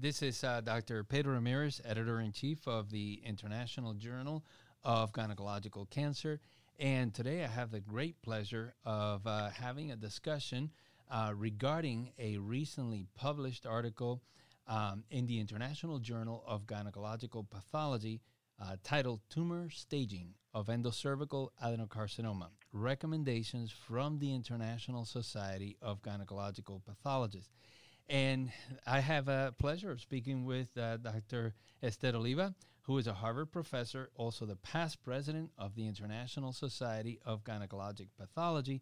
[0.00, 1.02] This is uh, Dr.
[1.02, 4.44] Pedro Ramirez, editor in chief of the International Journal
[4.84, 6.38] of Gynecological Cancer.
[6.78, 10.70] And today I have the great pleasure of uh, having a discussion
[11.10, 14.22] uh, regarding a recently published article
[14.68, 18.20] um, in the International Journal of Gynecological Pathology
[18.62, 27.50] uh, titled Tumor Staging of Endocervical Adenocarcinoma Recommendations from the International Society of Gynecological Pathologists.
[28.08, 28.50] And
[28.86, 31.54] I have a pleasure of speaking with uh, Dr.
[31.82, 37.20] Esther Oliva, who is a Harvard professor, also the past president of the International Society
[37.26, 38.80] of Gynecologic Pathology,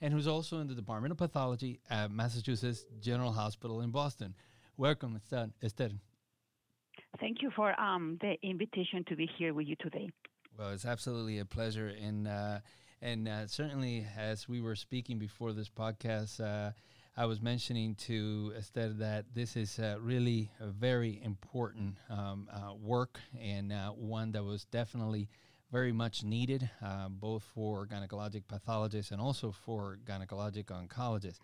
[0.00, 4.34] and who's also in the Department of Pathology at Massachusetts General Hospital in Boston.
[4.76, 5.20] Welcome,
[5.62, 5.92] Esther.
[7.20, 10.10] Thank you for um, the invitation to be here with you today.
[10.58, 12.58] Well, it's absolutely a pleasure, and uh,
[13.00, 16.72] and uh, certainly as we were speaking before this podcast, uh,
[17.16, 22.74] I was mentioning to Esther that this is uh, really a very important um, uh,
[22.74, 25.28] work and uh, one that was definitely
[25.70, 26.68] very much needed,
[27.08, 31.38] both for gynecologic pathologists and also for gynecologic oncologists.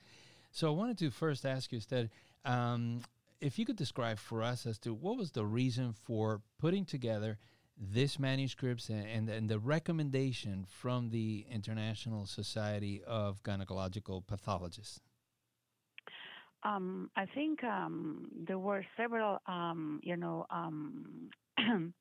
[0.51, 2.11] So I wanted to first ask you, Esther.
[2.45, 3.03] Um,
[3.41, 7.39] if you could describe for us as to what was the reason for putting together
[7.77, 15.01] this manuscripts and, and, and, the recommendation from the International Society of Gynecological Pathologists?
[16.63, 21.31] Um, I think um, there were several, um, you know, um,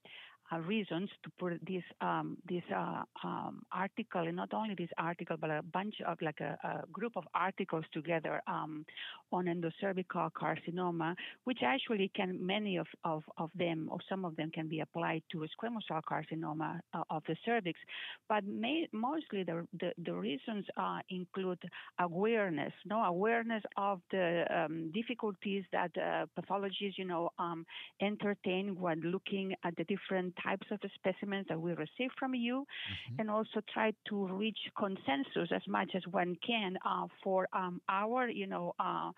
[0.51, 5.37] uh, reasons to put this um, this uh, um, article, and not only this article,
[5.39, 8.85] but a bunch of like a, a group of articles together um,
[9.31, 14.49] on endocervical carcinoma, which actually can many of, of, of them or some of them
[14.51, 17.79] can be applied to squamous cell carcinoma uh, of the cervix,
[18.27, 21.59] but may, mostly the, the, the reasons uh, include
[21.99, 27.65] awareness, no awareness of the um, difficulties that uh, pathologists, you know, um,
[28.01, 33.19] entertain when looking at the different types of specimens that we receive from you, mm-hmm.
[33.19, 38.29] and also try to reach consensus as much as one can uh, for um, our,
[38.29, 39.11] you know, uh,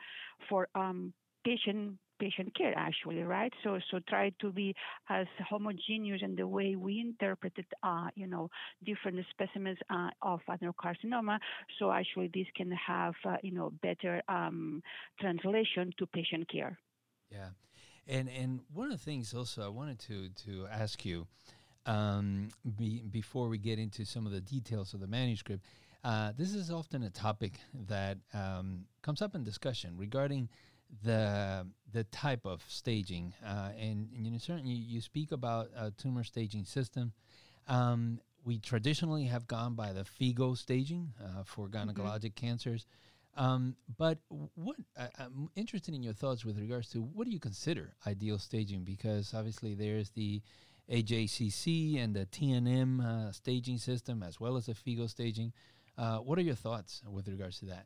[0.49, 1.13] for um,
[1.43, 3.51] patient patient care actually right?
[3.63, 4.75] So so try to be
[5.09, 8.49] as homogeneous in the way we interpreted uh, you know
[8.85, 11.39] different specimens uh, of adenocarcinoma.
[11.79, 14.83] So actually this can have uh, you know better um,
[15.19, 16.77] translation to patient care.
[17.31, 17.49] Yeah,
[18.07, 21.27] and and one of the things also I wanted to to ask you
[21.85, 25.65] um, be, before we get into some of the details of the manuscript,
[26.03, 30.49] uh, this is often a topic that um, comes up in discussion regarding
[31.03, 35.91] the the type of staging, uh, and, and, you know certainly you speak about a
[35.91, 37.13] tumor staging system.
[37.67, 41.89] Um, we traditionally have gone by the FIGO staging uh, for mm-hmm.
[41.89, 42.47] gynecologic mm-hmm.
[42.47, 42.87] cancers.
[43.37, 44.17] Um, but
[44.55, 48.37] what I, am interested in your thoughts with regards to what do you consider ideal
[48.37, 48.83] staging?
[48.83, 50.41] Because obviously there's the
[50.91, 55.53] AJCC and the TNM uh, staging system as well as the FIGO staging.
[55.97, 57.85] Uh, what are your thoughts with regards to that?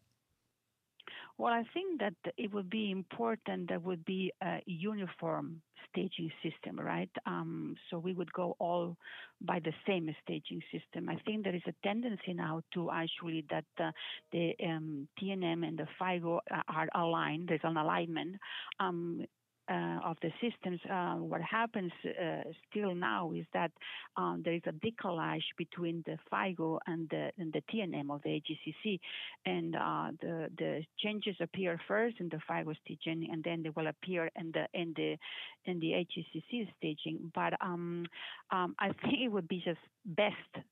[1.38, 4.32] Well, I think that it would be important that would be
[4.66, 7.09] uniform staging system, right?
[7.25, 8.97] Um, so we would go all
[9.41, 11.09] by the same staging system.
[11.09, 13.91] I think there is a tendency now to actually that uh,
[14.31, 17.50] the um, TNM and the FIGO are aligned.
[17.50, 18.35] There's an alignment.
[18.79, 19.25] Um,
[19.70, 23.72] uh, of the systems, uh, what happens uh, still now is that
[24.18, 28.30] um, there is a decalage between the FIGO and the, and the TNM of the
[28.42, 29.00] AJCC,
[29.46, 33.88] and uh, the the changes appear first in the FIGO staging, and then they will
[33.88, 35.18] appear in the in the
[35.66, 37.32] in the AJCC staging.
[37.34, 38.06] But um,
[38.52, 40.66] um, I think it would be just best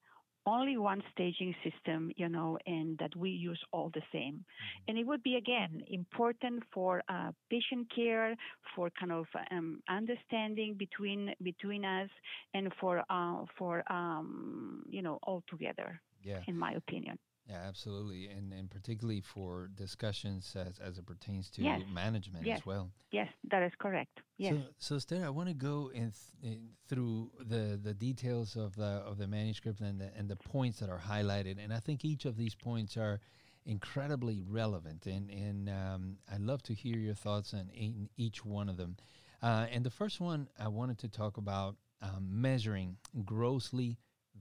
[0.46, 4.36] only one staging system, you know, and that we use all the same.
[4.36, 4.84] Mm-hmm.
[4.88, 8.36] And it would be, again, important for uh, patient care,
[8.76, 12.10] for kind of um, understanding between between us,
[12.54, 16.02] and for uh, for um, you know all together.
[16.24, 16.40] Yeah.
[16.48, 17.18] In my opinion.
[17.50, 21.82] Yeah, absolutely, and and particularly for discussions as, as it pertains to yes.
[21.92, 22.60] management yes.
[22.60, 22.90] as well.
[23.12, 24.22] Yes, that is correct.
[24.38, 24.54] Yes.
[24.54, 28.76] So, so Esther, I want to go in, th- in, through the the details of
[28.78, 32.06] the of the manuscript and the and the points that are highlighted, and I think
[32.06, 33.20] each of these points are
[33.66, 37.70] incredibly relevant, and and um, I'd love to hear your thoughts on
[38.16, 38.96] each one of them.
[39.42, 42.96] Uh, and the first one I wanted to talk about um, measuring
[43.26, 43.98] grossly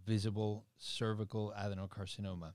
[0.07, 2.53] visible cervical adenocarcinoma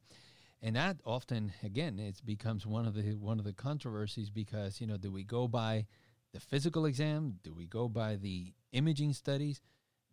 [0.61, 4.87] and that often again it becomes one of the one of the controversies because you
[4.87, 5.85] know do we go by
[6.33, 7.39] the physical exam?
[7.43, 9.61] Do we go by the imaging studies?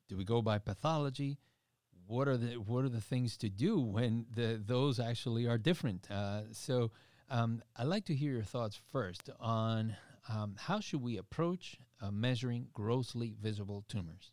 [0.09, 1.39] Do we go by pathology?
[2.07, 6.11] What are the what are the things to do when the those actually are different?
[6.11, 6.91] Uh, so
[7.31, 9.97] um, I'd like to hear your thoughts first on
[10.29, 14.33] um, how should we approach uh, measuring grossly visible tumors?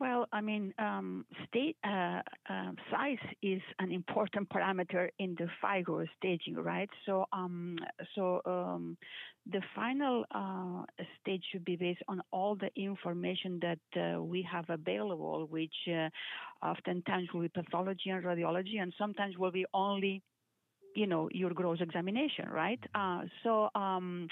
[0.00, 6.06] Well, I mean, um, state uh, uh, size is an important parameter in the FIGO
[6.16, 6.88] staging, right?
[7.04, 7.76] So, um,
[8.14, 8.96] so um,
[9.52, 10.84] the final uh,
[11.20, 16.08] stage should be based on all the information that uh, we have available, which uh,
[16.66, 20.22] oftentimes will be pathology and radiology, and sometimes will be only,
[20.94, 22.80] you know, your gross examination, right?
[22.94, 24.28] Uh, so, um,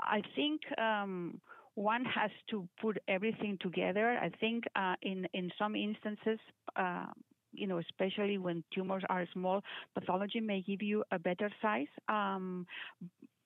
[0.00, 1.40] I think um,
[1.78, 4.18] one has to put everything together.
[4.20, 6.40] I think uh, in in some instances.
[6.76, 7.06] Uh,
[7.54, 9.62] you know, especially when tumors are small,
[9.94, 11.86] pathology may give you a better size.
[12.06, 12.66] Um,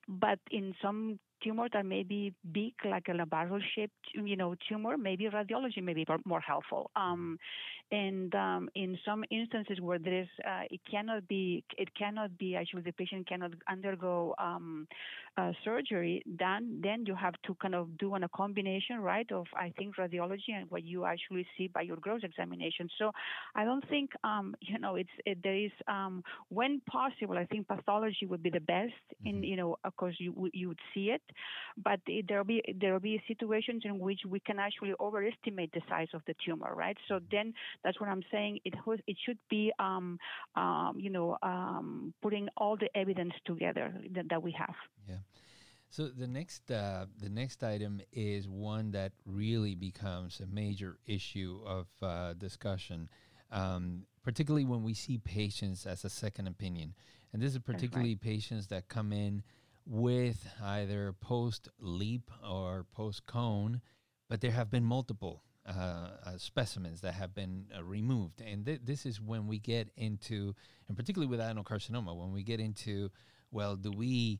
[0.09, 5.25] but in some tumor that may be big, like a barrel-shaped, you know, tumor, maybe
[5.25, 6.91] radiology may be more helpful.
[6.95, 7.37] Um,
[7.91, 12.55] and um, in some instances where there is, uh, it cannot be, it cannot be
[12.55, 14.87] actually the patient cannot undergo um,
[15.37, 16.23] uh, surgery.
[16.25, 19.97] Then, then you have to kind of do on a combination, right, of I think
[19.97, 22.89] radiology and what you actually see by your gross examination.
[22.97, 23.11] So,
[23.55, 27.37] I don't think, um, you know, it's it, there is um, when possible.
[27.37, 28.93] I think pathology would be the best,
[29.25, 29.27] mm-hmm.
[29.27, 31.21] in you know, of course you you would see it,
[31.77, 36.21] but there'll be there'll be situations in which we can actually overestimate the size of
[36.27, 36.97] the tumor, right?
[37.07, 37.53] So then
[37.83, 38.59] that's what I'm saying.
[38.65, 38.73] It
[39.07, 40.17] it should be um,
[40.55, 44.75] um, you know um, putting all the evidence together that, that we have.
[45.07, 45.17] Yeah.
[45.93, 51.59] So the next uh, the next item is one that really becomes a major issue
[51.67, 53.09] of uh, discussion,
[53.51, 56.95] um, particularly when we see patients as a second opinion,
[57.31, 58.21] and this is particularly right.
[58.21, 59.43] patients that come in
[59.85, 63.81] with either post LEEP or post cone,
[64.29, 68.41] but there have been multiple uh, uh, specimens that have been uh, removed.
[68.41, 70.53] And th- this is when we get into,
[70.87, 73.11] and particularly with adenocarcinoma, when we get into,
[73.51, 74.39] well, do we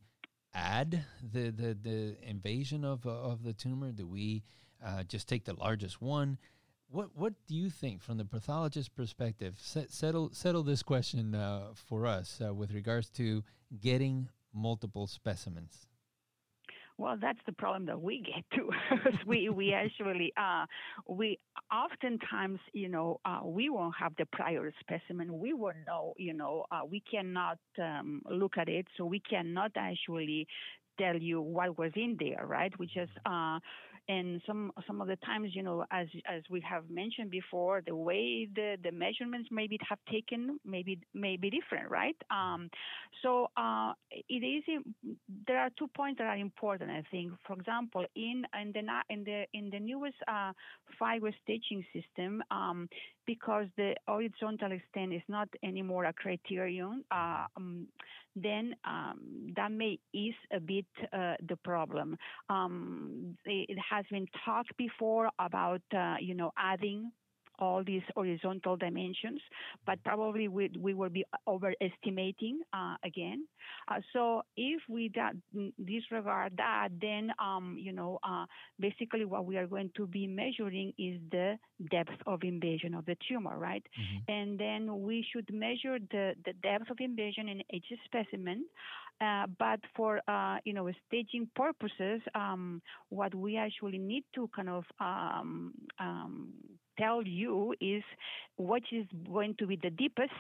[0.53, 3.91] add the, the, the invasion of, uh, of the tumor?
[3.91, 4.43] Do we
[4.85, 6.37] uh, just take the largest one?
[6.89, 9.55] What what do you think from the pathologist perspective?
[9.57, 13.43] Set, settle settle this question uh, for us with regards to
[13.79, 15.87] getting multiple specimens?
[16.97, 18.69] Well, that's the problem that we get to.
[19.27, 20.65] we we actually uh,
[21.07, 21.39] we
[21.71, 25.39] oftentimes you know uh, we won't have the prior specimen.
[25.39, 26.13] We won't know.
[26.17, 30.47] You know, uh, we cannot um, look at it, so we cannot actually
[30.99, 32.71] tell you what was in there, right?
[32.77, 33.59] We just uh,
[34.09, 37.95] and some some of the times, you know, as as we have mentioned before, the
[37.95, 42.15] way the, the measurements maybe have taken maybe may be different, right?
[42.29, 42.69] Um,
[43.21, 43.93] so uh,
[44.29, 44.63] it is.
[45.47, 47.31] There are two points that are important, I think.
[47.47, 50.51] For example, in in the in the in the newest uh,
[50.99, 52.89] FIGO staging system, um,
[53.25, 57.03] because the horizontal extent is not anymore a criterion.
[57.11, 57.87] Uh, um,
[58.35, 62.17] then um, that may ease a bit uh, the problem.
[62.49, 67.11] Um, it has been talked before about, uh, you know, adding
[67.59, 69.39] all these horizontal dimensions,
[69.85, 73.45] but probably we, we will be overestimating uh, again.
[73.87, 75.33] Uh, so if we that,
[75.85, 78.45] disregard that, then um, you know uh,
[78.79, 81.57] basically what we are going to be measuring is the
[81.91, 83.83] depth of invasion of the tumor, right?
[83.99, 84.31] Mm-hmm.
[84.31, 88.65] And then we should measure the, the depth of invasion in each specimen.
[89.21, 94.69] Uh, but for uh, you know staging purposes, um, what we actually need to kind
[94.69, 96.49] of um, um,
[96.97, 98.03] tell you is
[98.57, 100.31] what is going to be the deepest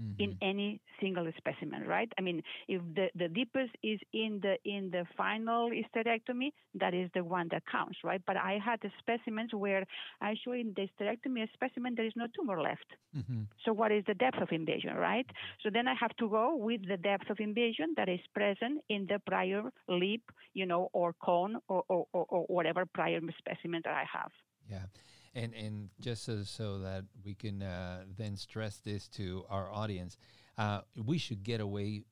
[0.00, 0.20] mm-hmm.
[0.22, 2.10] in any single specimen, right?
[2.18, 7.10] I mean, if the, the deepest is in the in the final hysterectomy, that is
[7.14, 8.20] the one that counts, right?
[8.26, 9.84] But I had specimens where
[10.20, 12.86] actually in the hysterectomy specimen there is no tumor left.
[13.16, 13.42] Mm-hmm.
[13.64, 15.26] So what is the depth of invasion, right?
[15.62, 19.06] So then I have to go with the depth of invasion that is present in
[19.06, 20.22] the prior LEEP,
[20.54, 24.30] you know, or cone or, or, or, or whatever prior specimen that I have.
[24.68, 24.86] Yeah.
[25.32, 30.16] And and just so, so that we can uh, then stress this to our audience,
[30.58, 32.02] uh, we should get away,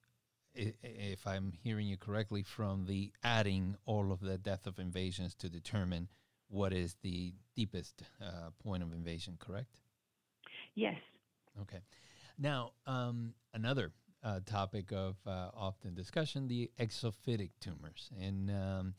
[0.55, 5.49] if I'm hearing you correctly, from the adding all of the depth of invasions to
[5.49, 6.09] determine
[6.49, 9.37] what is the deepest uh, point of invasion.
[9.39, 9.81] Correct?
[10.75, 10.97] Yes.
[11.63, 11.81] Okay.
[12.39, 13.91] Now, um, another
[14.23, 18.95] uh, topic of uh, often discussion: the exophytic tumors, and um,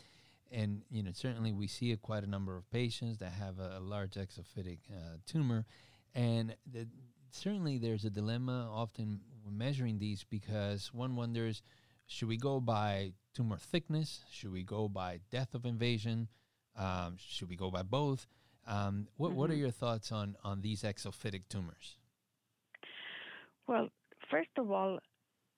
[0.52, 3.78] and you know certainly we see a, quite a number of patients that have a,
[3.78, 5.66] a large exophytic uh, tumor,
[6.16, 6.88] and the,
[7.32, 11.62] certainly there's a dilemma often measuring these because one wonders
[12.08, 16.28] should we go by tumor thickness, should we go by depth of invasion,
[16.76, 18.26] um, should we go by both?
[18.66, 19.38] Um, what mm-hmm.
[19.38, 19.62] what are mm-hmm.
[19.62, 21.98] your thoughts on on these exophytic tumors?
[23.68, 23.90] Well,
[24.32, 25.00] first of all,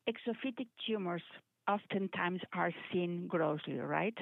[0.09, 1.23] exophytic tumors
[1.67, 4.17] oftentimes are seen grossly, right?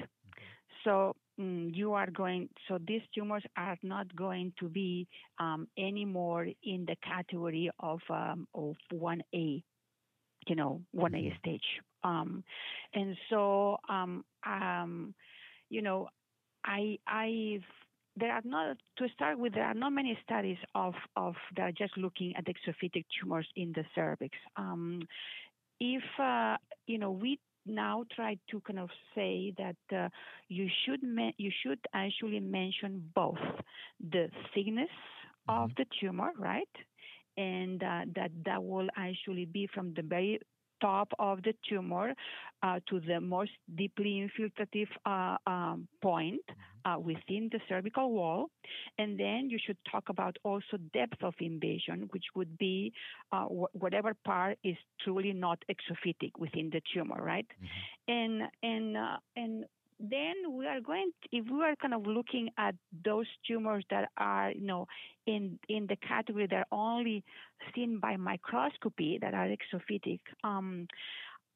[0.84, 5.06] So mm, you are going, so these tumors are not going to be
[5.38, 9.62] um, anymore in the category of um, of 1A,
[10.46, 11.36] you know, 1A mm-hmm.
[11.38, 11.64] stage.
[12.02, 12.44] Um,
[12.94, 15.14] and so, um, um,
[15.68, 16.08] you know,
[16.64, 17.60] I I
[18.16, 21.72] there are not to start with there are not many studies of of that are
[21.72, 24.36] just looking at exophytic tumors in the cervix.
[24.56, 25.02] Um,
[25.80, 26.56] if uh,
[26.86, 27.38] you know we
[27.70, 30.08] now try to kind of say that uh,
[30.48, 33.38] you should me- you should actually mention both
[34.00, 34.88] the thickness
[35.48, 35.62] mm-hmm.
[35.62, 36.68] of the tumor, right,
[37.36, 40.40] and uh, that that will actually be from the very
[40.80, 42.14] top of the tumor
[42.62, 46.90] uh, to the most deeply infiltrative uh, um, point mm-hmm.
[46.92, 48.46] uh, within the cervical wall.
[48.98, 52.92] And then you should talk about also depth of invasion, which would be
[53.32, 57.46] uh, wh- whatever part is truly not exophytic within the tumor, right?
[57.48, 58.12] Mm-hmm.
[58.12, 59.64] And and uh, and
[60.00, 64.08] then we are going to, if we are kind of looking at those tumors that
[64.16, 64.86] are you know
[65.26, 67.22] in in the category that are only
[67.74, 70.86] seen by microscopy that are exophytic um,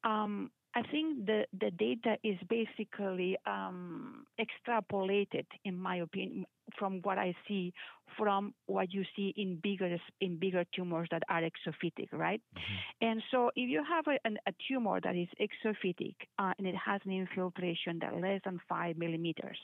[0.03, 6.45] um, I think the, the data is basically um, extrapolated, in my opinion,
[6.77, 7.73] from what I see
[8.17, 12.41] from what you see in bigger in bigger tumors that are exophytic, right?
[12.57, 13.07] Mm-hmm.
[13.07, 17.01] And so, if you have a, a tumor that is exophytic uh, and it has
[17.05, 19.57] an infiltration that less than five millimeters,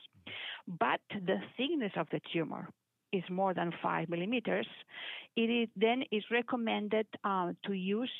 [0.67, 2.67] but the thickness of the tumor
[3.13, 4.67] is more than five millimeters,
[5.35, 8.11] it is then is recommended uh, to use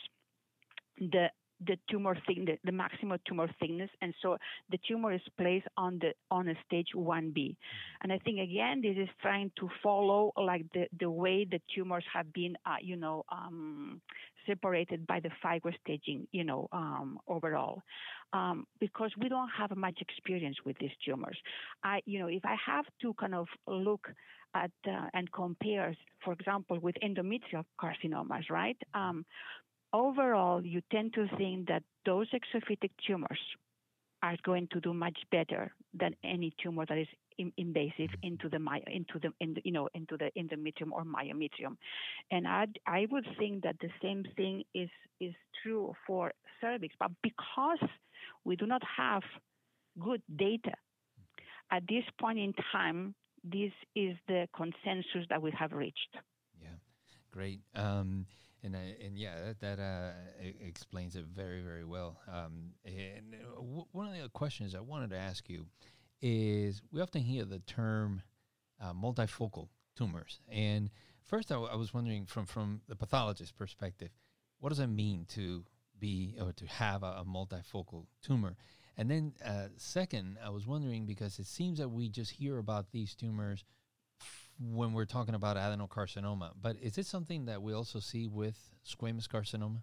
[0.99, 1.27] the
[1.65, 4.37] the tumor thickness, the maximal tumor thickness, and so
[4.69, 7.33] the tumor is placed on the on a stage 1B.
[7.33, 7.51] Mm-hmm.
[8.01, 12.03] And I think again, this is trying to follow like the, the way the tumors
[12.13, 14.01] have been, uh, you know, um,
[14.47, 17.81] separated by the FIGO staging, you know, um, overall,
[18.33, 21.37] um, because we don't have much experience with these tumors.
[21.83, 24.07] I, you know, if I have to kind of look
[24.55, 28.77] at uh, and compare, for example, with endometrial carcinomas, right?
[28.93, 29.25] Um,
[29.93, 33.39] overall, you tend to think that those exophytic tumors
[34.23, 37.07] are going to do much better than any tumor that is
[37.57, 41.75] invasive into the into the in you know into the endometrium or myometrium,
[42.29, 45.33] and I I would think that the same thing is is
[45.63, 47.79] true for cervix, but because
[48.45, 49.23] we do not have
[49.99, 50.73] good data
[51.71, 56.17] at this point in time, this is the consensus that we have reached.
[56.61, 56.75] Yeah,
[57.31, 57.61] great.
[57.75, 58.25] Um,
[58.63, 60.11] and and yeah, that, that uh,
[60.65, 62.19] explains it very very well.
[62.27, 65.65] Um, and uh, w- one of the questions I wanted to ask you
[66.21, 68.21] is we often hear the term
[68.79, 70.89] uh, multifocal tumors, and
[71.23, 74.09] first I, w- I was wondering from from the pathologist perspective,
[74.59, 75.63] what does it mean to
[75.99, 78.55] be or to have a, a multifocal tumor?
[78.97, 82.91] And then uh, second, I was wondering because it seems that we just hear about
[82.91, 83.63] these tumors
[84.61, 86.51] when we're talking about adenocarcinoma.
[86.61, 89.81] But is this something that we also see with squamous carcinoma?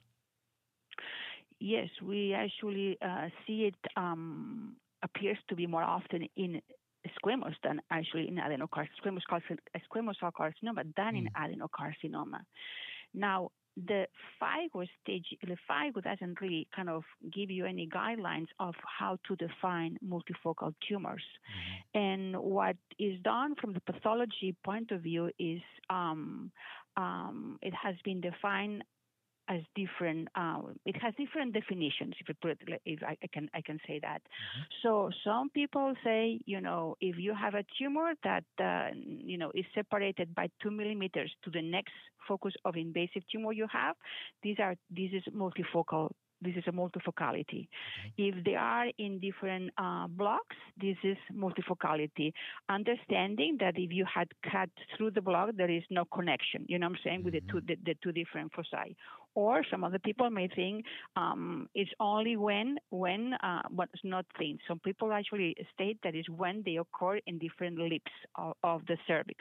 [1.61, 6.61] Yes, we actually uh, see it um, appears to be more often in
[7.25, 9.58] squamous than actually in adenocarcinoma, squamous,
[9.92, 11.18] squamous cell carcinoma than mm.
[11.18, 12.40] in adenocarcinoma.
[13.14, 13.50] Now,
[13.87, 14.06] the
[14.40, 19.37] FIGO stage, the FIGO doesn't really kind of give you any guidelines of how to
[19.37, 21.23] define multifocal tumors.
[21.94, 21.99] Mm-hmm.
[21.99, 26.50] And what is done from the pathology point of view is um,
[26.97, 28.85] um, it has been defined
[29.49, 30.28] as different.
[30.35, 32.14] Uh, it has different definitions.
[32.21, 34.23] If, put if I, I, can, I can say that.
[34.23, 34.62] Mm-hmm.
[34.83, 39.50] So some people say, you know, if you have a tumor that uh, you know
[39.55, 41.93] is separated by two millimeters to the next
[42.26, 43.97] focus of invasive tumor you have,
[44.43, 47.67] these are this is multifocal this is a multifocality.
[47.67, 47.69] Okay.
[48.17, 52.33] If they are in different uh, blocks, this is multifocality.
[52.69, 56.64] Understanding that if you had cut through the block, there is no connection.
[56.69, 57.25] You know what I'm saying mm-hmm.
[57.25, 57.67] with the two mm-hmm.
[57.67, 58.97] the, the, two different foci.
[59.45, 64.59] Or some other people may think um, it's only when when uh, what's not thin.
[64.66, 68.97] Some people actually state that is when they occur in different lips of, of the
[69.07, 69.38] cervix.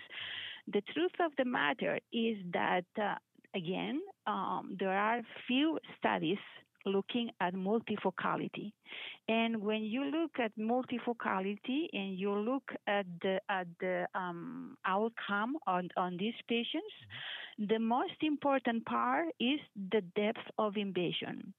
[0.75, 2.85] The truth of the matter is that.
[3.01, 3.15] Uh,
[3.55, 6.43] again, um, there are few studies
[6.87, 8.71] looking at multifocality.
[9.27, 15.57] And when you look at multifocality and you look at the at the um, outcome
[15.67, 16.93] on, on these patients,
[17.59, 19.59] the most important part is
[19.91, 21.53] the depth of invasion.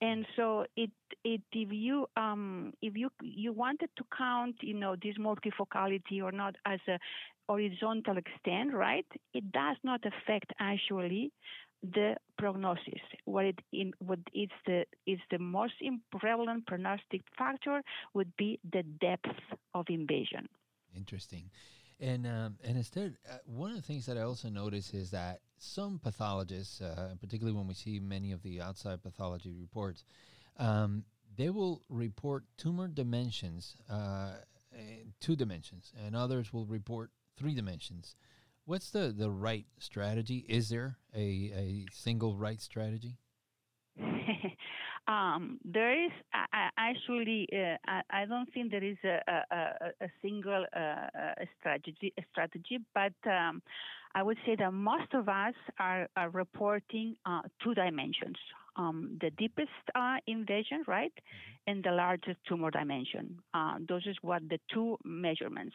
[0.00, 0.90] And so it
[1.24, 6.32] it if you um, if you you wanted to count you know this multifocality or
[6.32, 6.98] not as a
[7.48, 9.06] horizontal extent, right?
[9.34, 11.30] It does not affect actually
[11.92, 13.00] the prognosis.
[13.24, 15.74] What it in, what is the is the most
[16.18, 17.82] prevalent prognostic factor
[18.14, 19.38] would be the depth
[19.74, 20.48] of invasion.
[20.96, 21.50] Interesting.
[22.00, 25.40] And um, and instead, uh, one of the things that I also notice is that
[25.58, 30.04] some pathologists, uh, particularly when we see many of the outside pathology reports,
[30.58, 31.04] um,
[31.36, 34.32] they will report tumor dimensions, uh,
[35.20, 38.16] two dimensions, and others will report three dimensions.
[38.66, 40.44] What's the, the right strategy?
[40.48, 43.18] Is there a, a single right strategy?
[45.06, 47.46] um, there is uh, actually.
[47.52, 52.12] Uh, I, I, don't think there is a, a, a single uh, strategy.
[52.32, 53.62] strategy, but um,
[54.14, 58.36] I would say that most of us are, are reporting uh, two dimensions
[58.76, 61.70] um, the deepest uh, invasion, right, mm-hmm.
[61.70, 63.38] and the largest tumor dimension.
[63.52, 65.74] Uh, those is what the two measurements.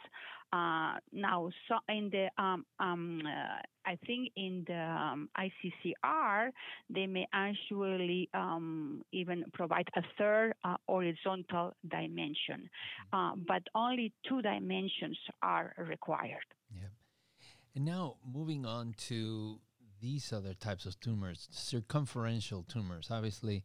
[0.51, 6.50] Uh, now, so in the, um, um, uh, I think in the um, ICCR,
[6.89, 12.70] they may actually um, even provide a third uh, horizontal dimension,
[13.13, 13.15] mm-hmm.
[13.15, 16.46] uh, but only two dimensions are required.
[16.74, 16.88] Yeah.
[17.75, 19.60] And now moving on to
[20.01, 23.10] these other types of tumors, circumferential tumors.
[23.12, 23.63] Obviously,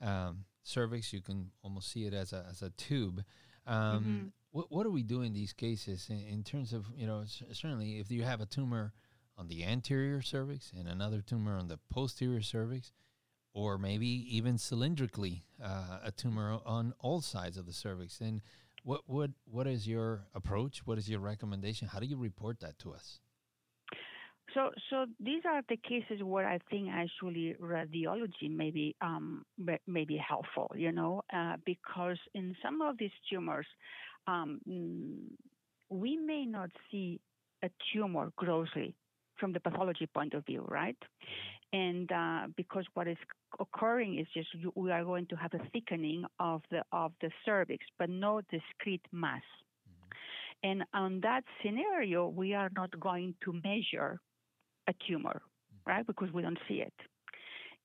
[0.00, 3.22] um, cervix, you can almost see it as a, as a tube.
[3.66, 4.26] Um, mm-hmm.
[4.50, 7.98] what, what do we do in these cases in, in terms of, you know, certainly
[7.98, 8.92] if you have a tumor
[9.38, 12.92] on the anterior cervix and another tumor on the posterior cervix,
[13.52, 18.18] or maybe even cylindrically uh, a tumor on all sides of the cervix.
[18.18, 18.42] then
[18.82, 20.86] what, what, what is your approach?
[20.86, 21.88] What is your recommendation?
[21.88, 23.20] How do you report that to us?
[24.56, 29.44] So, so these are the cases where I think actually radiology may be um,
[29.86, 33.66] may be helpful, you know, uh, because in some of these tumors,
[34.26, 34.58] um,
[35.90, 37.20] we may not see
[37.62, 38.94] a tumor grossly
[39.38, 40.96] from the pathology point of view, right?
[41.74, 43.18] And uh, because what is
[43.60, 47.30] occurring is just you, we are going to have a thickening of the of the
[47.44, 49.42] cervix, but no discrete mass.
[49.86, 50.70] Mm-hmm.
[50.70, 54.18] And on that scenario, we are not going to measure
[54.88, 55.40] a tumor,
[55.86, 56.06] right?
[56.06, 56.94] Because we don't see it.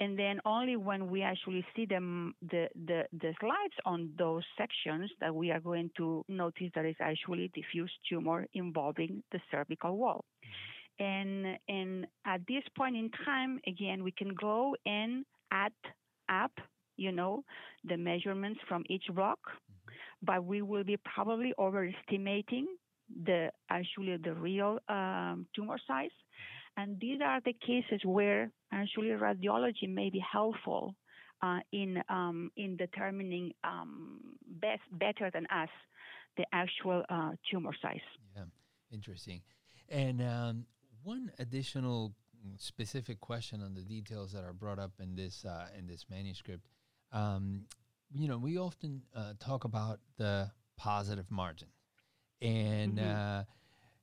[0.01, 5.11] And then only when we actually see them, the, the, the slides on those sections
[5.19, 10.25] that we are going to notice that it's actually diffuse tumor involving the cervical wall.
[10.43, 11.03] Mm-hmm.
[11.05, 15.71] And, and at this point in time, again, we can go and add
[16.29, 16.51] up,
[16.97, 17.43] you know,
[17.83, 19.93] the measurements from each rock, mm-hmm.
[20.23, 22.65] but we will be probably overestimating
[23.25, 26.60] the actually the real um, tumor size mm-hmm.
[26.77, 30.95] And these are the cases where actually radiology may be helpful
[31.41, 34.19] uh, in um, in determining um,
[34.61, 35.69] best better than us
[36.37, 37.99] the actual uh, tumor size.
[38.35, 38.43] Yeah,
[38.91, 39.41] interesting.
[39.89, 40.65] And um,
[41.03, 42.13] one additional
[42.57, 46.67] specific question on the details that are brought up in this uh, in this manuscript.
[47.11, 47.65] Um,
[48.13, 51.69] you know, we often uh, talk about the positive margin,
[52.41, 53.43] and mm-hmm uh,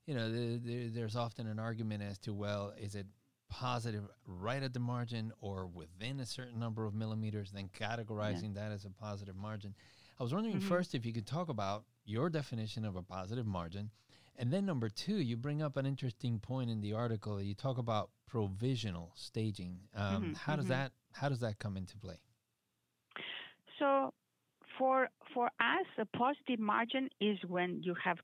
[0.09, 3.07] you know, the, the, there's often an argument as to, well, is it
[3.51, 8.63] positive right at the margin or within a certain number of millimeters, then categorizing yeah.
[8.63, 9.75] that as a positive margin.
[10.19, 10.67] I was wondering mm-hmm.
[10.67, 13.91] first if you could talk about your definition of a positive margin.
[14.39, 17.43] And then number two, you bring up an interesting point in the article.
[17.43, 19.77] You talk about provisional staging.
[19.95, 20.33] Um, mm-hmm.
[20.33, 20.73] How does mm-hmm.
[20.73, 22.21] that how does that come into play?
[23.79, 24.15] So,
[24.79, 28.19] for for us, a positive margin is when you have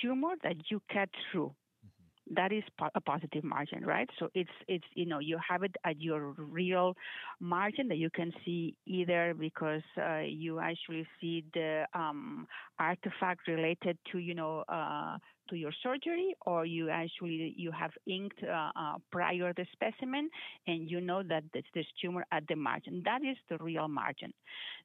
[0.00, 1.54] tumor that you cut through.
[1.86, 2.34] Mm-hmm.
[2.34, 2.62] That is
[2.94, 4.08] a positive margin, right?
[4.18, 6.94] So it's it's you know you have it at your real
[7.40, 12.46] margin that you can see either because uh, you actually see the um,
[12.78, 15.18] artifact related to you know uh,
[15.50, 20.28] to your surgery or you actually you have inked uh, uh, prior the specimen
[20.66, 23.02] and you know that there's this tumor at the margin.
[23.04, 24.32] That is the real margin.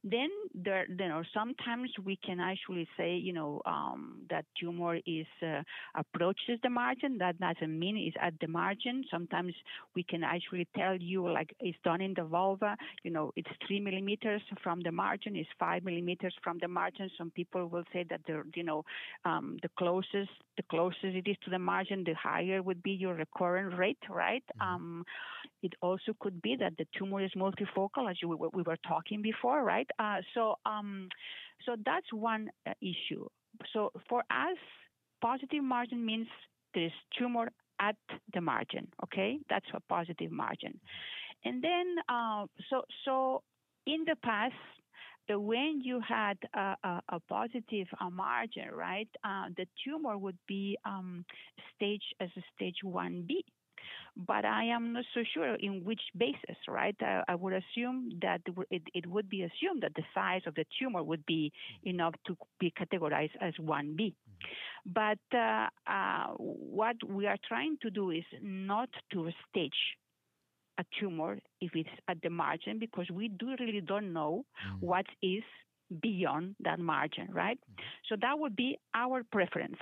[0.04, 5.28] Then there you know sometimes we can actually say you know um, that tumor is
[5.42, 5.62] uh,
[5.96, 7.18] approaches the margin.
[7.18, 9.04] That doesn't mean it's at the margin.
[9.12, 9.54] Sometimes
[9.96, 12.76] we can actually tell you like it's done in the vulva.
[13.04, 17.10] You know it's three millimeters from the margin it's five millimeters from the margin.
[17.18, 18.84] Some people will say that the you know
[19.26, 23.16] um, the closest the closer it is to the margin, the higher would be your
[23.16, 24.44] recurrent rate, right?
[24.62, 24.76] Mm-hmm.
[24.76, 25.06] Um,
[25.62, 29.64] it also could be that the tumor is multifocal, as you, we were talking before,
[29.64, 29.88] right?
[30.00, 31.08] Uh, so, um,
[31.66, 33.28] so that's one uh, issue.
[33.74, 34.58] So for us,
[35.22, 36.28] positive margin means
[36.74, 37.96] there's tumor at
[38.34, 38.88] the margin.
[39.04, 40.80] Okay, that's a positive margin.
[41.46, 43.44] And then, uh, so so
[43.86, 44.54] in the past,
[45.38, 50.78] when you had a, a, a positive uh, margin, right, uh, the tumor would be
[50.86, 51.26] um,
[51.76, 53.30] staged as a stage 1B.
[54.28, 56.96] but I am not so sure in which basis, right?
[57.02, 60.66] I, I would assume that it, it, would be assumed that the size of the
[60.80, 61.52] tumor would be
[61.84, 63.98] enough to be categorized as 1B.
[63.98, 64.94] Mm-hmm.
[64.94, 69.98] But uh, uh, what we are trying to do is not to stage
[70.80, 74.86] a tumor if it's at the margin because we do really don't know mm-hmm.
[74.86, 75.44] what is
[76.02, 77.60] beyond that margin, right?
[77.60, 77.82] Mm-hmm.
[78.08, 79.78] So that would be our preference.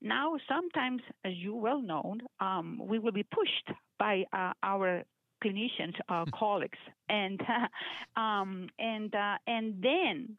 [0.00, 3.68] Now, sometimes, as you well know, um, we will be pushed
[3.98, 5.02] by uh, our
[5.44, 7.40] clinicians, our colleagues, and
[8.16, 10.36] um, and uh, and then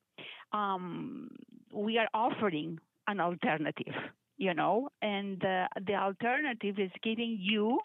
[0.51, 1.29] um,
[1.73, 3.93] we are offering an alternative,
[4.37, 7.79] you know, and uh, the alternative is giving you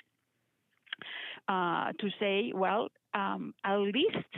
[1.49, 4.33] uh, to say, well, um, at least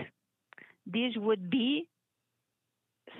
[0.86, 1.86] this would be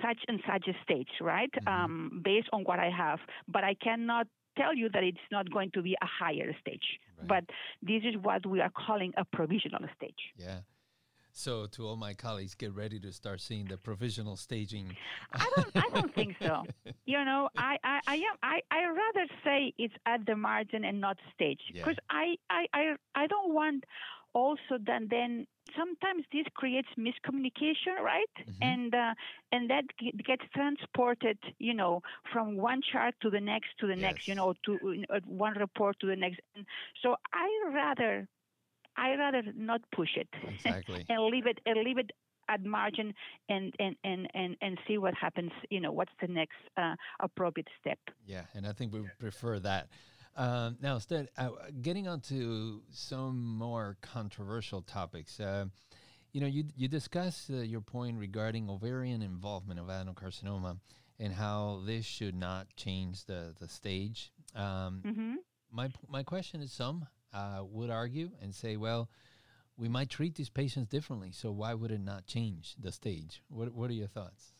[0.01, 1.51] such and such a stage, right?
[1.51, 1.83] Mm-hmm.
[1.83, 4.27] Um, based on what I have, but I cannot
[4.57, 6.99] tell you that it's not going to be a higher stage.
[7.17, 7.27] Right.
[7.27, 7.43] But
[7.81, 10.21] this is what we are calling a provisional stage.
[10.35, 10.59] Yeah.
[11.33, 14.95] So, to all my colleagues, get ready to start seeing the provisional staging.
[15.33, 15.71] I don't.
[15.75, 16.63] I don't think so.
[17.05, 18.35] You know, I, I, I am.
[18.41, 22.17] I, I rather say it's at the margin and not stage because yeah.
[22.17, 23.83] I, I, I, I don't want
[24.33, 28.63] also then then sometimes this creates miscommunication right mm-hmm.
[28.63, 29.13] and uh,
[29.51, 29.83] and that
[30.25, 34.01] gets transported you know from one chart to the next to the yes.
[34.01, 34.77] next you know to
[35.09, 36.65] uh, one report to the next and
[37.01, 38.27] so i rather
[39.05, 41.05] i rather not push it exactly.
[41.09, 42.11] and leave it and leave it
[42.49, 43.13] at margin
[43.49, 47.67] and, and, and, and, and see what happens, you know, what's the next uh, appropriate
[47.79, 47.99] step.
[48.25, 49.87] Yeah, and I think we prefer that.
[50.35, 51.49] Um, now, instead, uh,
[51.81, 55.39] getting on to some more controversial topics.
[55.39, 55.65] Uh,
[56.31, 60.77] you know, you you discussed uh, your point regarding ovarian involvement of adenocarcinoma
[61.19, 64.31] and how this should not change the the stage.
[64.55, 65.33] Um, mm-hmm.
[65.69, 69.09] My my question is, some uh, would argue and say, well,
[69.77, 73.41] we might treat these patients differently, so why would it not change the stage?
[73.49, 74.53] What what are your thoughts?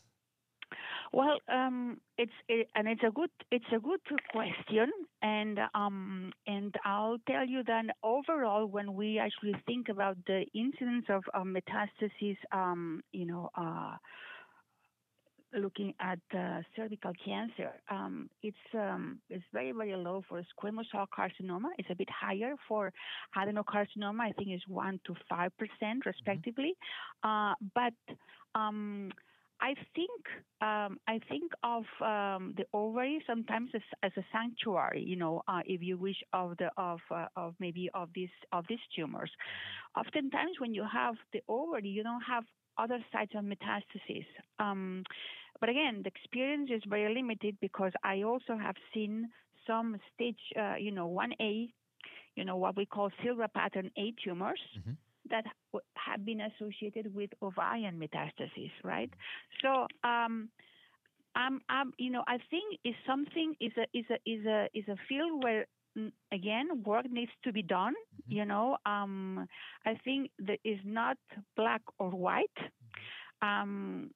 [1.12, 6.74] Well, um, it's it, and it's a good it's a good question, and um, and
[6.84, 12.38] I'll tell you that overall, when we actually think about the incidence of, of metastases,
[12.52, 13.50] um, you know.
[13.54, 13.96] Uh,
[15.54, 21.08] looking at uh, cervical cancer, um, it's um, it's very very low for squamous cell
[21.16, 21.70] carcinoma.
[21.78, 22.92] It's a bit higher for
[23.36, 24.20] adenocarcinoma.
[24.20, 26.08] I think it's one to five percent mm-hmm.
[26.08, 26.74] respectively.
[27.24, 27.52] Mm-hmm.
[27.52, 29.10] Uh, but um,
[29.62, 30.10] I think
[30.60, 35.60] um, I think of um, the ovary sometimes as, as, a sanctuary, you know, uh,
[35.64, 39.30] if you wish, of the of uh, of maybe of these of these tumors.
[39.96, 42.44] Oftentimes, when you have the ovary, you don't have
[42.76, 44.26] other sites of metastasis.
[44.58, 45.04] Um,
[45.62, 49.28] but again, the experience is very limited because I also have seen
[49.64, 51.70] some stage, uh, you know, 1A,
[52.34, 54.60] you know, what we call Silva pattern A tumors.
[54.76, 54.92] Mm-hmm
[55.30, 55.44] that
[55.94, 59.08] have been associated with ovarian metastases, right?
[59.62, 60.48] So, um,
[61.36, 64.88] I'm, I'm, you know, I think is something is a is a is a is
[64.88, 67.94] a field where mm, again work needs to be done.
[67.94, 68.32] Mm-hmm.
[68.32, 69.46] You know, um,
[69.86, 71.16] I think that is not
[71.56, 72.58] black or white.
[72.58, 73.48] Mm-hmm.
[73.48, 74.10] Um,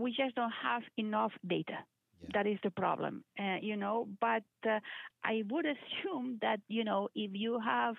[0.00, 1.78] we just don't have enough data.
[2.22, 2.28] Yeah.
[2.34, 4.08] That is the problem, uh, you know.
[4.20, 4.80] But uh,
[5.24, 7.96] I would assume that you know if you have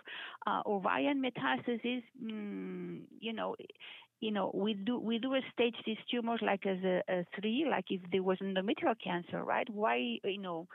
[0.48, 3.56] uh, ovarian metastasis, mm, you know,
[4.20, 7.86] you know we do we do stage these tumors like as a, a three, like
[7.90, 9.70] if there was endometrial cancer, right?
[9.70, 10.68] Why you know?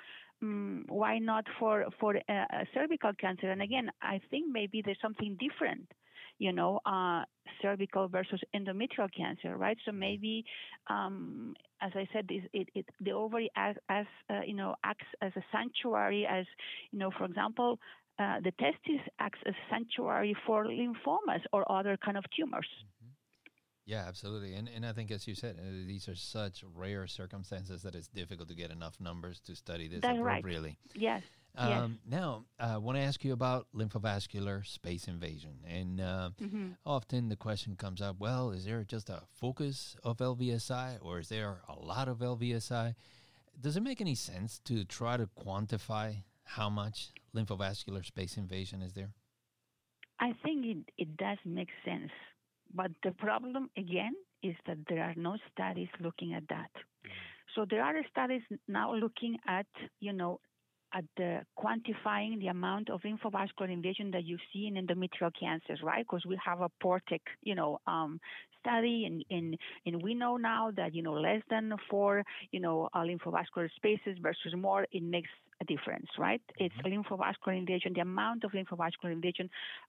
[0.45, 3.51] Mm, why not for for uh, cervical cancer?
[3.51, 5.89] And again, I think maybe there's something different
[6.39, 7.25] you know, uh,
[7.63, 9.77] cervical versus endometrial cancer, right?
[9.85, 10.45] So maybe,
[10.89, 15.33] um, as I said, it, it, the ovary as, as uh, you know acts as
[15.37, 16.47] a sanctuary, as
[16.91, 17.79] you know, for example,
[18.19, 22.69] uh, the testis acts as sanctuary for lymphomas or other kind of tumors.
[23.87, 24.55] Yeah, absolutely.
[24.55, 28.09] And and I think, as you said, uh, these are such rare circumstances that it's
[28.09, 30.77] difficult to get enough numbers to study this That's appropriately.
[30.95, 31.03] Right.
[31.03, 31.23] Yes.
[31.57, 32.21] Um, yes.
[32.21, 35.59] Now, I uh, want to ask you about lymphovascular space invasion.
[35.67, 36.71] And uh, mm-hmm.
[36.85, 41.29] often the question comes up well, is there just a focus of LVSI or is
[41.29, 42.95] there a lot of LVSI?
[43.59, 48.93] Does it make any sense to try to quantify how much lymphovascular space invasion is
[48.93, 49.13] there?
[50.21, 52.11] I think it, it does make sense.
[52.75, 56.71] But the problem, again, is that there are no studies looking at that.
[57.05, 57.11] Mm.
[57.55, 59.67] So there are studies now looking at,
[60.01, 60.41] you know,
[60.95, 66.05] at the quantifying the amount of lymphovascular invasion that you see in endometrial cancers, right?
[66.05, 68.21] Because we have a PORTEC, you know, um,
[68.61, 72.89] study, and, and and we know now that you know less than four, you know,
[72.95, 76.41] uh, lymphovascular spaces versus more, it makes a difference, right?
[76.59, 77.01] It's mm-hmm.
[77.01, 77.93] lymphovascular invasion.
[77.95, 79.49] The amount of lymphovascular invasion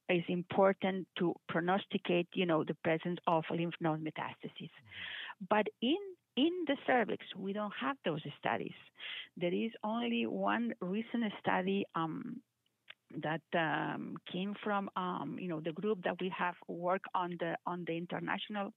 [0.10, 4.72] is important to prognosticate, you know, the presence of lymph node metastases.
[4.72, 5.46] Mm-hmm.
[5.50, 5.98] But in
[6.36, 8.76] in the cervix, we don't have those studies.
[9.36, 12.42] There is only one recent study um,
[13.24, 17.56] that um, came from um, you know the group that we have worked on the
[17.66, 18.72] on the international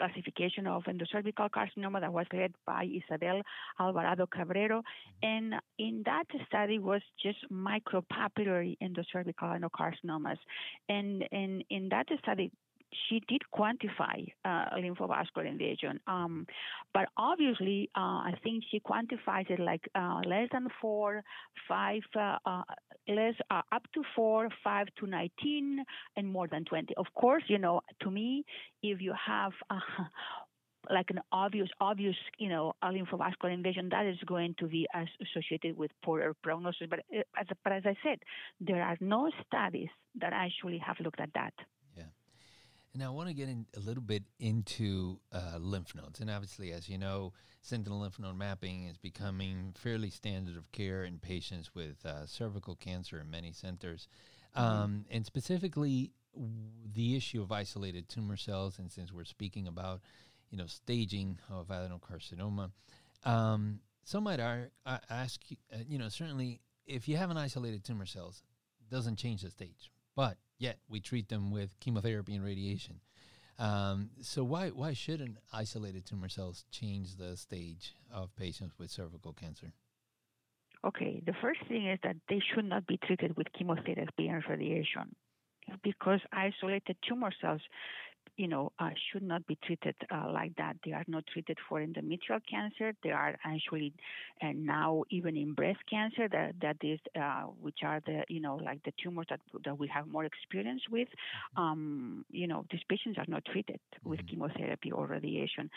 [0.00, 3.42] classification of endocervical carcinoma that was led by Isabel
[3.78, 4.78] Alvarado Cabrero.
[4.78, 5.26] Mm-hmm.
[5.28, 10.38] And in that study was just micropapillary endocervical adenocarcinomas.
[10.88, 12.50] And, and in that study,
[13.08, 16.46] she did quantify uh, lymphovascular invasion, um,
[16.92, 21.22] but obviously, uh, I think she quantifies it like uh, less than four,
[21.68, 22.62] five, uh, uh,
[23.08, 25.84] less uh, up to four, five to nineteen,
[26.16, 26.94] and more than twenty.
[26.96, 28.44] Of course, you know, to me,
[28.82, 29.52] if you have
[30.88, 34.86] like an obvious, obvious, you know, a lymphovascular invasion, that is going to be
[35.20, 36.86] associated with poorer prognosis.
[36.88, 37.00] But
[37.38, 38.18] as, but as I said,
[38.60, 39.88] there are no studies
[40.20, 41.52] that actually have looked at that.
[42.92, 46.20] And I want to get in a little bit into uh, lymph nodes.
[46.20, 51.04] And obviously, as you know, sentinel lymph node mapping is becoming fairly standard of care
[51.04, 54.08] in patients with uh, cervical cancer in many centers.
[54.56, 54.66] Mm-hmm.
[54.66, 56.10] Um, and specifically,
[56.92, 58.78] the issue of isolated tumor cells.
[58.78, 60.00] And since we're speaking about,
[60.50, 62.72] you know, staging of adenocarcinoma,
[63.24, 64.70] um, some might ar-
[65.08, 65.40] ask,
[65.72, 68.42] uh, you know, certainly if you have an isolated tumor cells,
[68.90, 69.92] doesn't change the stage.
[70.16, 73.00] But yet we treat them with chemotherapy and radiation.
[73.58, 79.32] Um, so why why shouldn't isolated tumor cells change the stage of patients with cervical
[79.32, 79.72] cancer?
[80.84, 85.14] Okay, the first thing is that they should not be treated with chemotherapy and radiation
[85.82, 87.60] because isolated tumor cells
[88.40, 90.74] you know, uh, should not be treated uh, like that.
[90.82, 92.94] They are not treated for endometrial cancer.
[93.04, 93.92] They are actually,
[94.40, 98.56] and now even in breast cancer, that that is, uh, which are the, you know,
[98.56, 101.08] like the tumors that that we have more experience with.
[101.08, 101.62] Mm-hmm.
[101.62, 104.28] Um, you know, these patients are not treated with mm-hmm.
[104.28, 105.68] chemotherapy or radiation.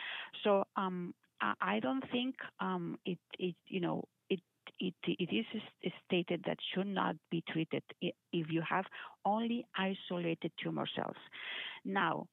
[0.46, 4.40] So um, I, I don't think um, it, it, you know, it
[4.80, 5.46] it, it is
[6.06, 8.86] stated that should not be treated if you have
[9.26, 11.18] only isolated tumor cells.
[11.84, 12.28] Now,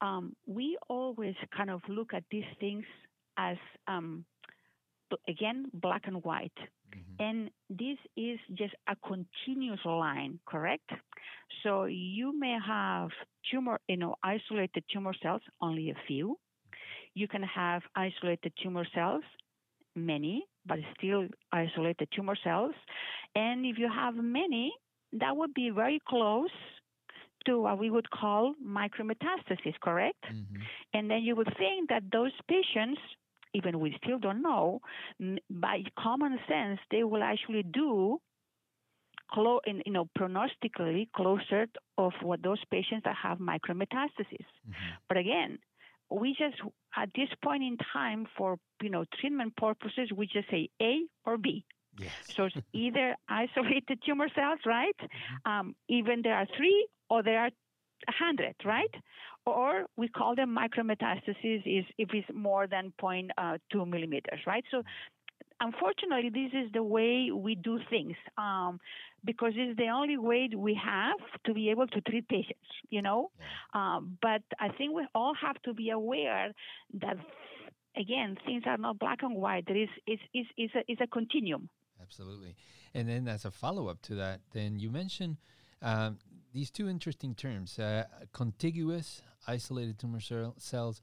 [0.00, 2.84] um, we always kind of look at these things
[3.36, 3.56] as,
[3.86, 4.24] um,
[5.28, 6.52] again, black and white.
[6.58, 7.22] Mm-hmm.
[7.22, 10.90] And this is just a continuous line, correct?
[11.62, 13.10] So you may have
[13.50, 16.38] tumor, you know, isolated tumor cells, only a few.
[17.14, 19.24] You can have isolated tumor cells,
[19.96, 22.74] many, but still isolated tumor cells.
[23.34, 24.72] And if you have many,
[25.14, 26.50] that would be very close
[27.48, 30.22] to what we would call micrometastasis, correct?
[30.24, 30.62] Mm-hmm.
[30.94, 33.00] And then you would think that those patients,
[33.54, 34.80] even we still don't know,
[35.50, 38.18] by common sense, they will actually do
[39.32, 44.48] clo- in, you know, prognostically closer of what those patients that have micrometastasis.
[44.66, 44.94] Mm-hmm.
[45.08, 45.58] But again,
[46.10, 46.56] we just
[46.96, 51.36] at this point in time for you know treatment purposes we just say A or
[51.36, 51.64] B.
[51.98, 52.10] Yes.
[52.36, 54.96] so it's either isolated tumor cells, right?
[55.00, 55.50] Mm-hmm.
[55.50, 57.50] Um, even there are three or there are
[58.06, 58.94] 100, right?
[59.46, 64.64] Or we call them micrometastases is if it's more than uh, 0.2 millimeters, right?
[64.70, 64.82] So
[65.60, 68.78] unfortunately, this is the way we do things um,
[69.24, 73.30] because it's the only way we have to be able to treat patients, you know.
[73.74, 76.52] Um, but I think we all have to be aware
[77.00, 77.16] that,
[77.96, 79.64] again, things are not black and white.
[79.66, 81.68] There is it's, it's, it's, a, it's a continuum.
[82.08, 82.56] Absolutely.
[82.94, 85.36] And then as a follow up to that, then you mentioned
[85.82, 86.18] um,
[86.54, 91.02] these two interesting terms uh, contiguous isolated tumor cells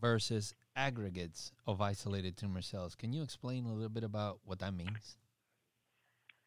[0.00, 2.94] versus aggregates of isolated tumor cells.
[2.94, 5.16] Can you explain a little bit about what that means?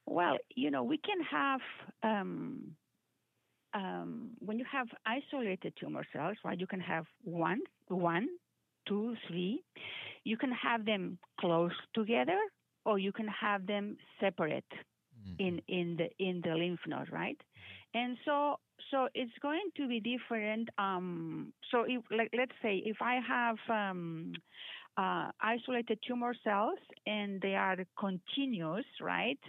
[0.05, 1.61] Well, you know, we can have,
[2.03, 2.75] um,
[3.73, 8.27] um, when you have isolated tumor cells, right, you can have one, one,
[8.87, 9.63] two, three.
[10.23, 12.37] You can have them close together
[12.85, 15.35] or you can have them separate mm-hmm.
[15.39, 17.37] in, in, the, in the lymph node, right?
[17.93, 18.59] And so,
[18.91, 20.69] so it's going to be different.
[20.77, 24.33] Um, so, if, like, let's say if I have um,
[24.97, 29.39] uh, isolated tumor cells and they are continuous, right?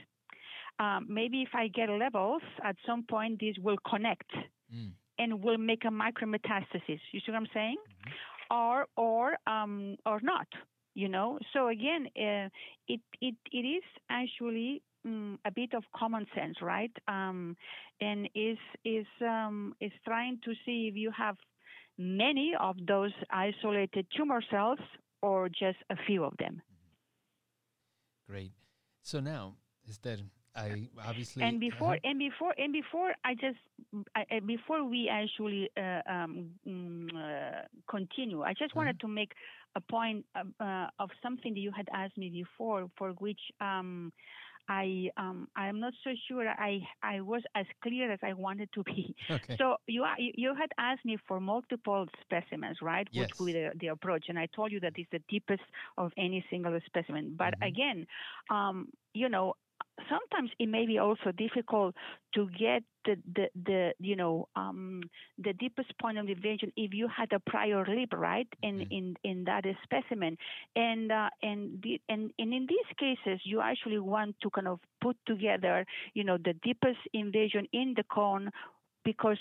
[0.79, 4.31] Um, maybe if I get levels, at some point these will connect
[4.75, 4.91] mm.
[5.19, 7.01] and will make a micrometastasis.
[7.13, 7.77] You see what I'm saying?
[7.79, 8.55] Mm-hmm.
[8.55, 10.47] Or, or, um, or not.
[10.97, 11.39] You know.
[11.53, 12.49] So again, uh,
[12.89, 16.95] it it it is actually um, a bit of common sense, right?
[17.07, 17.55] Um,
[18.01, 21.37] and is is um, is trying to see if you have
[21.99, 24.79] many of those isolated tumor cells
[25.21, 26.63] or just a few of them.
[28.27, 28.53] Great.
[29.03, 29.57] So now,
[29.87, 30.21] is that
[30.57, 32.11] I obviously and before uh-huh.
[32.11, 33.59] and before and before I just
[34.15, 38.77] I, before we actually uh, um, mm, uh, continue, I just uh-huh.
[38.77, 39.33] wanted to make
[39.75, 44.11] a point of, uh, of, something that you had asked me before, for which um,
[44.69, 48.83] I um, I'm not so sure I I was as clear as I wanted to
[48.83, 49.15] be.
[49.31, 49.57] Okay.
[49.59, 53.07] So you you had asked me for multiple specimens, right?
[53.11, 53.27] Yes.
[53.27, 55.63] Which would the, the approach, and I told you that it's the deepest
[55.99, 57.35] of any single specimen.
[57.37, 57.63] But mm-hmm.
[57.63, 58.07] again,
[58.51, 59.55] um, you know,
[60.09, 61.95] sometimes it may be also difficult
[62.35, 65.03] to get the, the, the you know um,
[65.39, 68.93] the deepest point of invasion if you had a prior LEEP right in mm-hmm.
[68.93, 70.37] in in that specimen
[70.75, 74.81] and uh, and, the, and and in these cases you actually want to kind of
[75.01, 78.51] put together you know the deepest invasion in the cone
[79.07, 79.39] because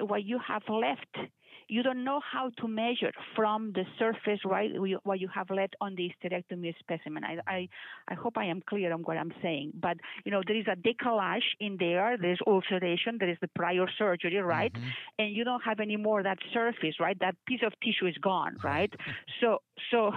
[0.00, 1.30] what you have left
[1.68, 4.70] you don't know how to measure from the surface, right,
[5.04, 7.22] what you have left on the hysterectomy specimen.
[7.24, 7.68] I, I,
[8.08, 9.72] I hope I am clear on what I'm saying.
[9.78, 13.86] But, you know, there is a décalage in there, there's ulceration, there is the prior
[13.98, 14.72] surgery, right?
[14.72, 14.88] Mm-hmm.
[15.18, 17.18] And you don't have any more that surface, right?
[17.20, 18.92] That piece of tissue is gone, right?
[19.40, 19.58] so,
[19.90, 20.12] so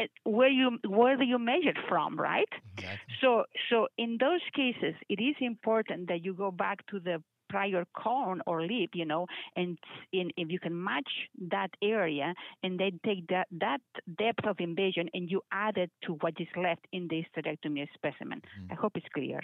[0.00, 3.14] eh, where you where do you measure from right exactly.
[3.22, 7.84] so so in those cases it is important that you go back to the prior
[7.96, 9.78] cone or LEEP, you know, and
[10.12, 11.10] in, if you can match
[11.50, 13.80] that area and then take that, that
[14.18, 18.40] depth of invasion and you add it to what is left in the hysterectomy specimen.
[18.60, 18.72] Mm.
[18.72, 19.40] I hope it's clear.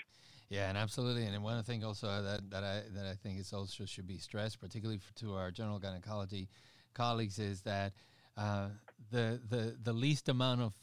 [0.48, 1.24] Yeah, and absolutely.
[1.24, 4.60] And one thing also that, that I that I think is also should be stressed,
[4.60, 6.46] particularly to our general gynecology
[6.92, 7.94] colleagues, is that
[8.36, 8.68] uh,
[9.10, 10.74] the the the least amount of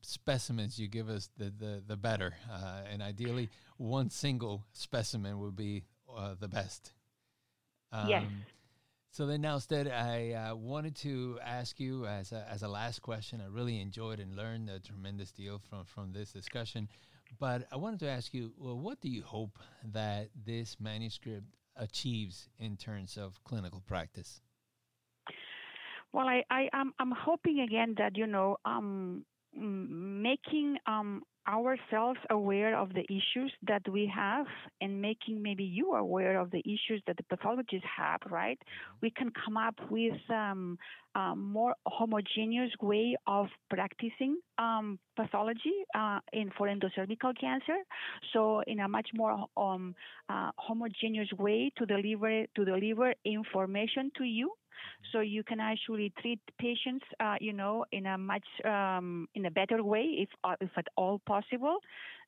[0.00, 2.36] specimens you give us, the the, the better.
[2.50, 5.84] Uh, and ideally, one single specimen would be
[6.18, 6.92] uh, the best.
[7.92, 8.24] Um, yes.
[9.10, 13.00] So then, now, instead, I uh, wanted to ask you as a, as a last
[13.02, 13.40] question.
[13.40, 16.88] I really enjoyed and learned a tremendous deal from from this discussion.
[17.38, 19.58] But I wanted to ask you, well, what do you hope
[19.92, 24.40] that this manuscript achieves in terms of clinical practice?
[26.12, 32.20] Well, I, I am I'm, I'm hoping again that you know um, making um, ourselves
[32.30, 34.46] aware of the issues that we have
[34.80, 38.58] and making maybe you aware of the issues that the pathologists have, right?
[38.58, 38.98] Mm-hmm.
[39.02, 40.78] We can come up with um,
[41.14, 47.78] a more homogeneous way of practicing um, pathology uh, in for endocervical cancer.
[48.32, 49.94] So in a much more um,
[50.28, 54.52] uh, homogeneous way to deliver to deliver information to you
[55.12, 59.50] so you can actually treat patients, uh, you know, in a much um, in a
[59.50, 61.78] better way, if uh, if at all possible.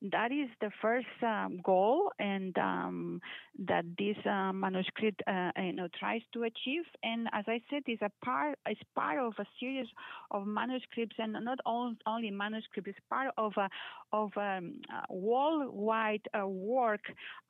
[0.03, 3.21] That is the first um, goal, and um,
[3.67, 6.85] that this uh, manuscript, uh, you know, tries to achieve.
[7.03, 9.87] And as I said, is a part is part of a series
[10.31, 12.91] of manuscripts, and not only manuscripts.
[12.91, 13.69] It's part of a
[14.13, 17.01] of um, worldwide uh, work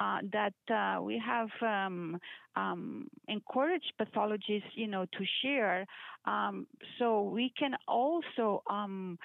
[0.00, 2.18] uh, that we have um,
[2.56, 5.86] um, encouraged pathologists, you know, to share.
[6.24, 6.66] Um,
[6.98, 9.18] so we can also um,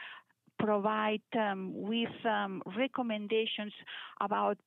[0.59, 3.73] provide um, with um, recommendations
[4.21, 4.57] about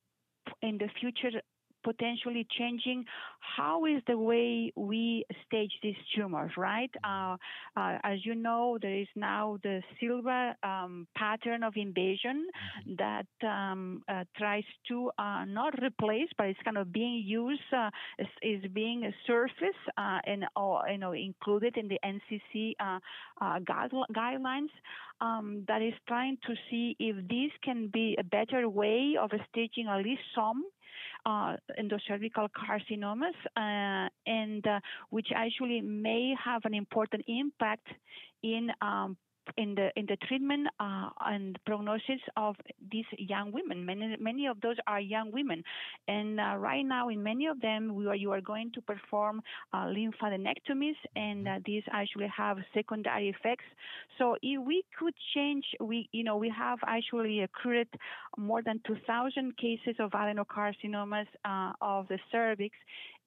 [0.61, 1.41] in the future
[1.83, 3.05] potentially changing
[3.39, 6.91] how is the way we stage these tumors, right?
[7.03, 7.37] Uh,
[7.75, 12.47] uh, as you know, there is now the Silva um, pattern of invasion
[12.87, 12.95] mm-hmm.
[12.97, 17.89] that um, uh, tries to uh, not replace, but it's kind of being used, uh,
[18.17, 20.45] is, is, being a surface uh, and
[20.91, 22.73] you know included in the NCC
[23.41, 24.69] guidelines.
[25.21, 29.87] Um, that is trying to see if this can be a better way of staging
[29.87, 30.63] at least some
[31.25, 37.87] uh, endocervical carcinomas, uh, and uh, which actually may have an important impact
[38.43, 39.17] in um,
[39.57, 42.55] in the in the treatment uh, and prognosis of
[42.91, 43.85] these young women.
[43.85, 45.63] Many many of those are young women,
[46.07, 49.41] and uh, right now in many of them, we are, you are going to perform
[49.73, 53.65] uh, lymphadenectomies, and uh, these actually have secondary effects.
[54.17, 57.87] So if we could change, we you know we have actually accrued
[58.37, 62.75] more than 2,000 cases of adenocarcinomas uh, of the cervix,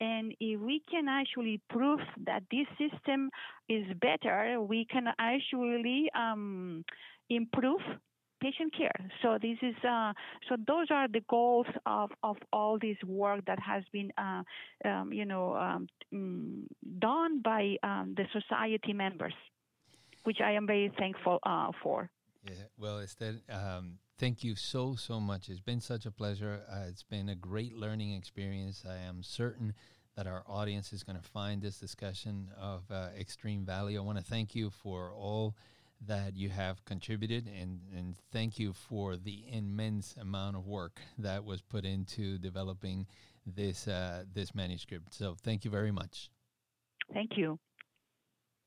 [0.00, 3.30] and if we can actually prove that this system
[3.68, 6.84] is better, we can actually um,
[7.30, 7.80] improve
[8.42, 8.94] patient care.
[9.22, 10.12] So this is uh,
[10.48, 14.42] so those are the goals of, of all this work that has been uh,
[14.84, 16.64] um, you know um, mm,
[16.98, 19.34] done by um, the society members,
[20.24, 22.10] which I am very thankful uh, for.
[22.42, 25.48] Yeah, well, Esther, um, thank you so so much.
[25.48, 26.62] It's been such a pleasure.
[26.68, 28.84] Uh, it's been a great learning experience.
[28.88, 29.74] I am certain
[30.16, 33.98] that our audience is going to find this discussion of uh, extreme value.
[33.98, 35.54] I want to thank you for all
[36.06, 41.44] that you have contributed, and, and thank you for the immense amount of work that
[41.44, 43.06] was put into developing
[43.46, 45.14] this uh, this manuscript.
[45.14, 46.30] So thank you very much.
[47.12, 47.58] Thank you.